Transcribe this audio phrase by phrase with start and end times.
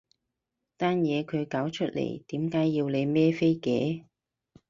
[0.77, 4.05] 單嘢佢搞出嚟，點解要你孭飛嘅？